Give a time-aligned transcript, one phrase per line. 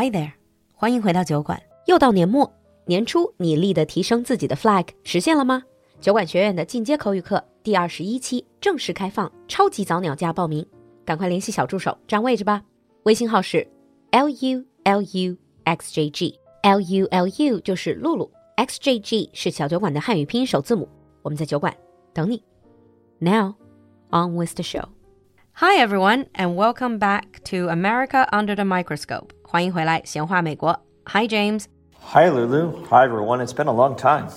[0.00, 0.30] Hi there，
[0.74, 1.60] 欢迎回到酒馆。
[1.86, 2.48] 又到年末，
[2.84, 5.64] 年初你立的提升自己的 flag 实现了吗？
[6.00, 10.64] 酒馆学院的进阶口语课第二十一期正式开放，超级早鸟价报名，
[11.04, 12.62] 赶快联系小助手占位置吧。
[13.06, 13.66] 微信号是
[14.12, 20.88] l u l u x j g l u l u 就是露露，x j g 是小酒馆的汉语拼音首字母。
[21.22, 21.76] 我们在酒馆
[22.14, 22.40] 等你。
[23.18, 23.56] Now
[24.12, 24.84] on with the show.
[25.57, 29.31] Hi everyone, and welcome back to America Under the Microscope.
[29.43, 30.79] 欢迎回来，闲话美国。
[31.05, 31.65] Hi James.
[32.13, 32.85] Hi Lulu.
[32.89, 33.45] Hi everyone.
[33.45, 34.29] It's been a long time.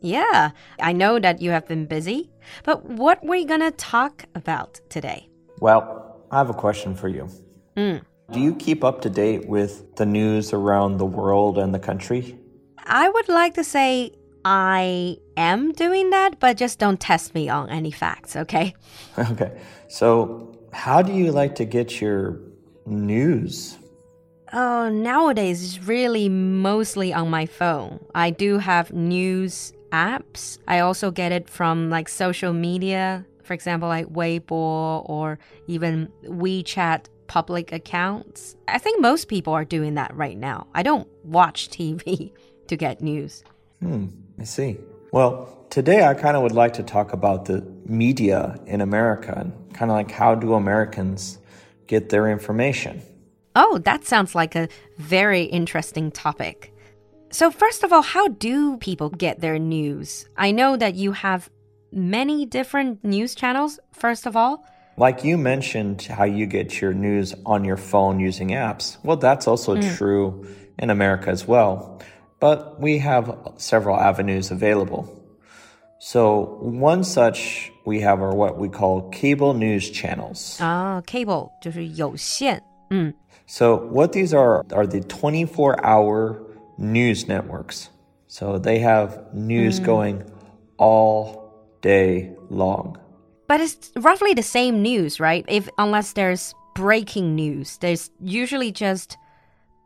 [0.00, 2.30] Yeah, I know that you have been busy,
[2.64, 5.28] but what were you gonna talk about today?
[5.60, 5.84] Well,
[6.30, 7.28] I have a question for you.
[7.76, 12.38] Do you keep up to date with the news around the world and the country?
[12.84, 14.12] I would like to say
[14.44, 18.75] I am doing that, but just don't test me on any facts, okay?
[19.17, 19.51] Okay.
[19.87, 22.39] So, how do you like to get your
[22.85, 23.77] news?
[24.53, 27.99] Oh, nowadays it's really mostly on my phone.
[28.15, 30.59] I do have news apps.
[30.67, 37.05] I also get it from like social media, for example, like Weibo or even WeChat
[37.27, 38.55] public accounts.
[38.67, 40.67] I think most people are doing that right now.
[40.73, 42.31] I don't watch TV
[42.67, 43.43] to get news.
[43.81, 44.07] Hmm,
[44.39, 44.77] I see.
[45.11, 49.73] Well, today I kind of would like to talk about the media in America and
[49.73, 51.39] kind of like how do Americans
[51.87, 53.01] get their information?
[53.55, 56.73] Oh, that sounds like a very interesting topic.
[57.29, 60.27] So, first of all, how do people get their news?
[60.37, 61.49] I know that you have
[61.91, 64.65] many different news channels, first of all.
[64.97, 68.97] Like you mentioned, how you get your news on your phone using apps.
[69.03, 69.97] Well, that's also mm.
[69.97, 70.47] true
[70.79, 72.01] in America as well
[72.40, 75.06] But we have several avenues available.
[76.00, 80.58] So, one such we have are what we call cable news channels.
[80.60, 82.60] Ah, cable 就是有线。
[83.46, 86.42] So, what these are are the 24 hour
[86.76, 87.88] news networks.
[88.26, 90.24] So, they have news going
[90.78, 92.98] all day long.
[93.46, 95.44] But it's roughly the same news, right?
[95.46, 99.16] If unless there's breaking news, there's usually just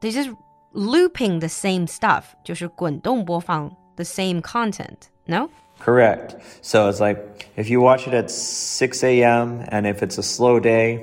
[0.00, 0.30] they're just
[0.72, 5.08] looping the same stuff, 就是滚动播放 the same content.
[5.26, 5.48] No?
[5.78, 6.36] Correct.
[6.62, 9.64] So it's like if you watch it at 6 a.m.
[9.68, 11.00] and if it's a slow day,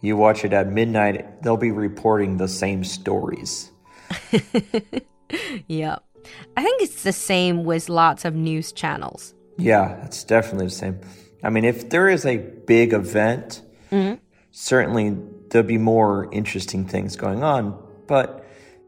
[0.00, 3.70] you watch it at midnight, they'll be reporting the same stories.
[5.66, 5.96] Yeah.
[6.56, 9.34] I think it's the same with lots of news channels.
[9.58, 11.00] Yeah, it's definitely the same.
[11.42, 13.62] I mean, if there is a big event,
[14.52, 15.16] certainly
[15.50, 17.76] there'll be more interesting things going on.
[18.06, 18.39] But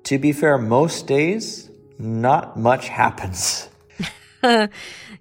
[0.04, 3.70] to be fair, most days, not much happens.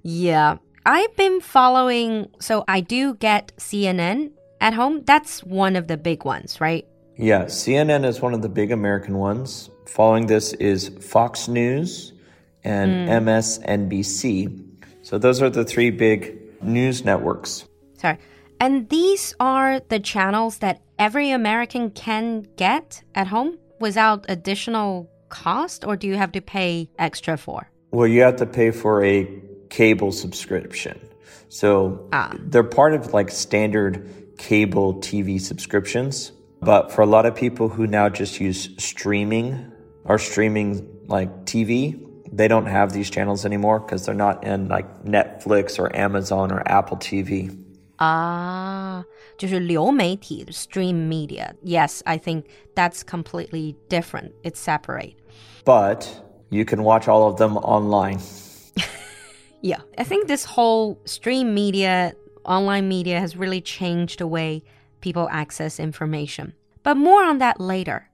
[0.02, 0.56] Yeah.
[0.84, 5.02] I've been following so I do get CNN at home.
[5.04, 6.86] That's one of the big ones, right?
[7.16, 9.70] Yeah, CNN is one of the big American ones.
[9.86, 12.12] Following this is Fox News
[12.64, 13.28] and hmm.
[13.28, 14.66] MSNBC.
[15.02, 17.68] So those are the three big news networks.
[17.98, 18.18] Sorry.
[18.58, 25.84] And these are the channels that every American can get at home without additional cost,
[25.84, 27.68] or do you have to pay extra for?
[27.90, 29.28] Well, you have to pay for a
[29.68, 30.98] cable subscription.
[31.48, 32.34] So ah.
[32.38, 36.32] they're part of like standard cable TV subscriptions.
[36.60, 39.70] But for a lot of people who now just use streaming
[40.04, 45.04] or streaming like TV, they don't have these channels anymore because they're not in like
[45.04, 47.61] Netflix or Amazon or Apple TV.
[47.99, 49.03] Ah,
[49.37, 51.53] 就是流媒体 stream media.
[51.63, 54.33] Yes, I think that's completely different.
[54.43, 55.15] It's separate.
[55.65, 56.05] But
[56.49, 58.19] you can watch all of them online.
[59.61, 62.13] Yeah, I think this whole stream media,
[62.45, 64.63] online media has really changed the way
[65.01, 66.53] people access information.
[66.83, 68.09] But more on that later.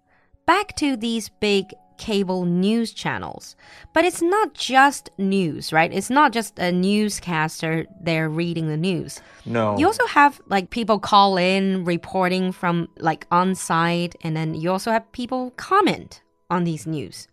[0.45, 1.65] Back to these big
[1.98, 3.56] cable news channels.
[3.92, 5.92] But it's not just news, right?
[5.92, 9.20] It's not just a newscaster there reading the news.
[9.44, 9.76] No.
[9.76, 14.70] You also have like people call in reporting from like on site, and then you
[14.70, 17.28] also have people comment on these news.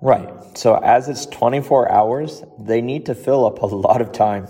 [0.00, 0.28] Right.
[0.56, 4.46] So as it's 24 hours, they need to fill up a lot of time.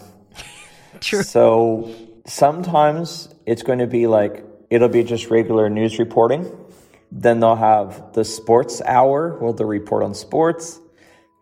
[1.00, 1.22] True.
[1.22, 1.94] So
[2.26, 6.48] sometimes it's going to be like it'll be just regular news reporting.
[7.12, 10.80] Then they'll have the sports hour where they'll report on sports.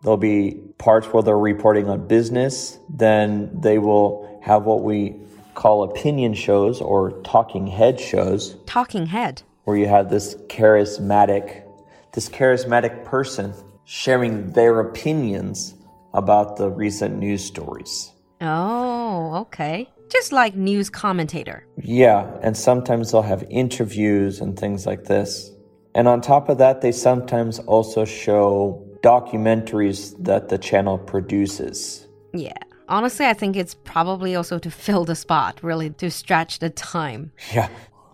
[0.02, 2.78] There'll be parts where they're reporting on business.
[2.88, 5.16] Then they will have what we
[5.54, 9.42] call opinion shows or talking head shows Talking head.
[9.64, 11.64] where you have this charismatic
[12.12, 13.52] this charismatic person
[13.84, 15.74] sharing their opinions
[16.14, 18.12] about the recent news stories.
[18.40, 19.88] Oh, okay.
[20.08, 21.66] Just like news commentator.
[21.76, 25.50] Yeah, and sometimes they'll have interviews and things like this.
[25.98, 32.06] And on top of that, they sometimes also show documentaries that the channel produces.
[32.32, 32.52] Yeah.
[32.88, 37.32] Honestly, I think it's probably also to fill the spot, really, to stretch the time.
[37.52, 37.68] Yeah.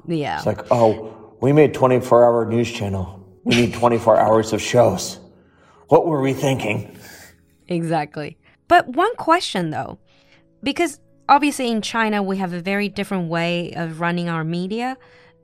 [0.06, 0.38] Yeah.
[0.38, 3.22] It's like, oh, we made 24 hour news channel.
[3.44, 5.20] We need 24 hours of shows.
[5.88, 6.96] What were we thinking?
[7.68, 8.38] Exactly.
[8.66, 9.98] But one question though,
[10.62, 14.96] because obviously in China we have a very different way of running our media.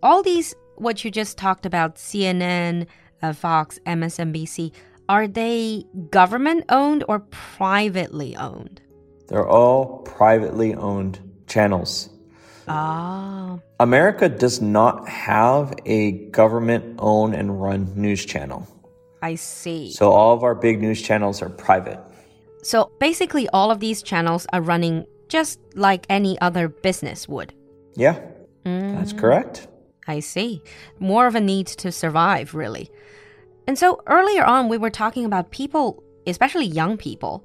[0.03, 2.87] All these, what you just talked about, CNN,
[3.23, 4.73] uh, Fox, MSNBC,
[5.09, 8.81] are they government owned or privately owned?
[9.29, 12.09] They're all privately owned channels.
[12.69, 13.59] Ah.
[13.79, 18.67] America does not have a government owned and run news channel.
[19.23, 19.93] I see.
[19.93, 21.99] So all of our big news channels are private.
[22.63, 27.53] So basically, all of these channels are running just like any other business would.
[27.97, 28.21] Yeah,
[28.65, 28.97] mm.
[28.97, 29.69] that's correct.
[30.11, 30.63] I see.
[30.99, 32.91] More of a need to survive, really.
[33.67, 37.45] And so earlier on, we were talking about people, especially young people,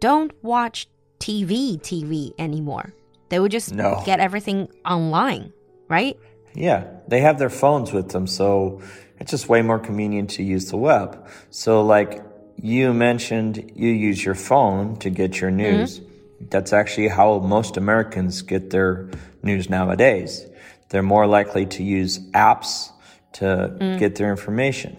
[0.00, 0.88] don't watch
[1.20, 2.94] TV TV anymore.
[3.28, 4.02] They would just no.
[4.06, 5.52] get everything online,
[5.88, 6.18] right?
[6.54, 8.80] Yeah, they have their phones with them, so
[9.20, 11.28] it's just way more convenient to use the web.
[11.50, 12.22] So, like
[12.56, 15.78] you mentioned, you use your phone to get your mm-hmm.
[15.78, 16.00] news.
[16.00, 16.46] Mm-hmm.
[16.48, 19.10] That's actually how most Americans get their
[19.42, 20.46] news nowadays.
[20.88, 22.90] They're more likely to use apps
[23.34, 23.44] to
[23.78, 23.98] mm.
[23.98, 24.96] get their information.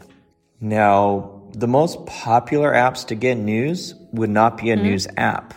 [0.60, 4.84] Now, the most popular apps to get news would not be a mm.
[4.84, 5.54] news app,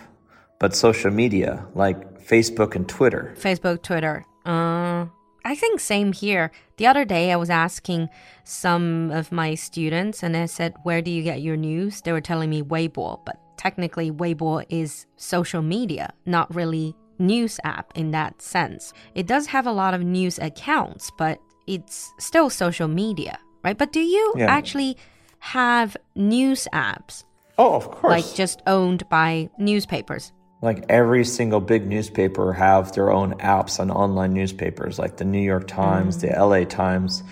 [0.59, 3.35] but social media like Facebook and Twitter.
[3.39, 4.25] Facebook, Twitter.
[4.47, 5.07] Uh,
[5.45, 6.51] I think same here.
[6.77, 8.09] The other day I was asking
[8.45, 12.21] some of my students and I said, "Where do you get your news?" They were
[12.21, 18.43] telling me Weibo, but technically Weibo is social media, not really news app in that
[18.43, 18.93] sense.
[19.15, 23.79] It does have a lot of news accounts, but it's still social media, right?
[23.79, 24.47] But do you yeah.
[24.47, 24.97] actually
[25.39, 27.25] have news apps?
[27.59, 28.11] Oh, of course.
[28.11, 30.33] Like just owned by newspapers
[30.63, 35.41] like every single big newspaper have their own apps on online newspapers like the new
[35.41, 36.21] york times mm.
[36.21, 37.23] the la times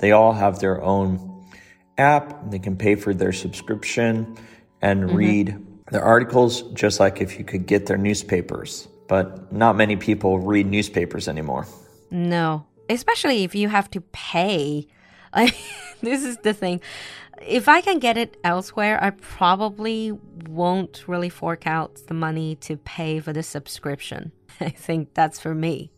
[0.00, 1.46] they all have their own
[1.96, 4.36] app they can pay for their subscription
[4.80, 5.16] and mm-hmm.
[5.16, 10.38] read their articles just like if you could get their newspapers but not many people
[10.38, 11.66] read newspapers anymore
[12.10, 14.86] no especially if you have to pay
[16.02, 16.80] this is the thing
[17.42, 20.12] if I can get it elsewhere, I probably
[20.48, 24.32] won't really fork out the money to pay for the subscription.
[24.60, 25.90] I think that's for me.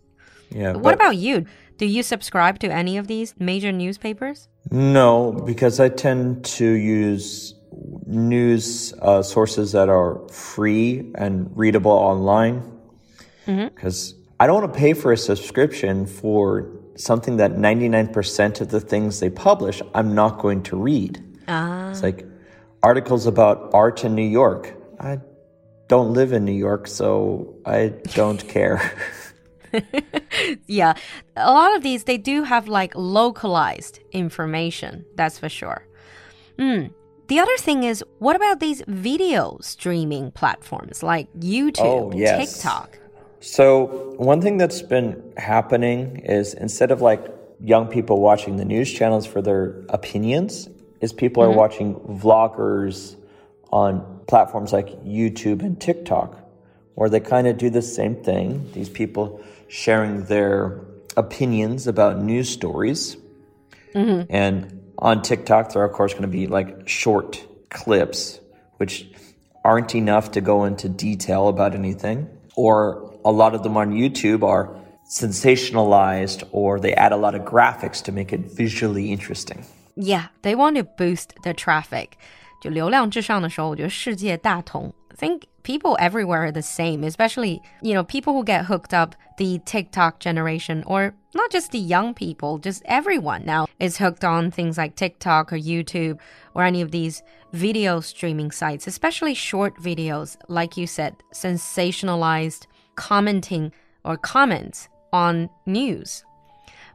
[0.50, 0.72] Yeah.
[0.72, 1.46] What about you?
[1.78, 4.48] Do you subscribe to any of these major newspapers?
[4.70, 7.54] No, because I tend to use
[8.06, 12.79] news uh, sources that are free and readable online.
[13.56, 14.20] Because mm-hmm.
[14.40, 19.20] I don't want to pay for a subscription for something that 99% of the things
[19.20, 21.22] they publish I'm not going to read.
[21.48, 21.90] Ah.
[21.90, 22.26] It's like
[22.82, 24.74] articles about art in New York.
[24.98, 25.18] I
[25.88, 28.92] don't live in New York, so I don't care.
[30.66, 30.94] yeah,
[31.36, 35.04] a lot of these they do have like localized information.
[35.16, 35.86] That's for sure.
[36.58, 36.92] Mm.
[37.28, 42.54] The other thing is, what about these video streaming platforms like YouTube, oh, yes.
[42.54, 42.98] TikTok?
[43.40, 47.26] So one thing that's been happening is instead of like
[47.62, 50.68] young people watching the news channels for their opinions,
[51.00, 51.52] is people mm-hmm.
[51.52, 53.16] are watching vloggers
[53.72, 56.36] on platforms like YouTube and TikTok,
[56.94, 58.70] where they kind of do the same thing.
[58.72, 60.80] These people sharing their
[61.16, 63.16] opinions about news stories.
[63.94, 64.26] Mm-hmm.
[64.28, 68.40] And on TikTok, there are, of course, going to be like short clips,
[68.76, 69.08] which
[69.64, 72.28] aren't enough to go into detail about anything.
[72.56, 74.69] Or a lot of them on YouTube are
[75.07, 79.63] sensationalized or they add a lot of graphics to make it visually interesting.
[79.95, 82.17] Yeah, they want to boost the traffic.
[82.61, 84.93] 就流量至上的时候，我觉得世界大同。
[85.09, 89.59] I think people everywhere are the same, especially, you know, people who get hooked up, the
[89.65, 94.77] TikTok generation, or not just the young people, just everyone now is hooked on things
[94.77, 96.17] like TikTok or YouTube
[96.53, 97.21] or any of these
[97.53, 102.65] video streaming sites, especially short videos, like you said, sensationalized
[103.00, 103.72] commenting
[104.04, 106.22] or comments on news.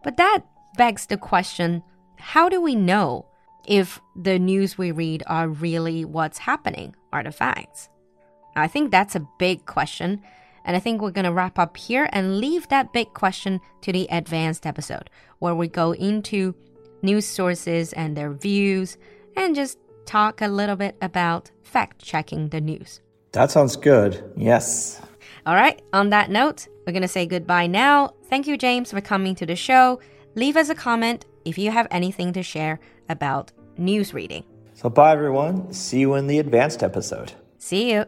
[0.03, 0.41] But that
[0.77, 1.81] begs the question
[2.17, 3.25] how do we know
[3.67, 7.89] if the news we read are really what's happening, are the facts?
[8.55, 10.21] I think that's a big question.
[10.63, 13.91] And I think we're going to wrap up here and leave that big question to
[13.91, 15.09] the advanced episode,
[15.39, 16.55] where we go into
[17.01, 18.97] news sources and their views
[19.35, 23.01] and just talk a little bit about fact checking the news.
[23.33, 24.23] That sounds good.
[24.37, 25.01] Yes.
[25.45, 25.81] All right.
[25.93, 28.13] On that note, we're going to say goodbye now.
[28.29, 29.99] Thank you, James, for coming to the show.
[30.35, 34.43] Leave us a comment if you have anything to share about news reading.
[34.73, 35.71] So bye everyone.
[35.71, 37.33] See you in the advanced episode.
[37.57, 38.05] See you.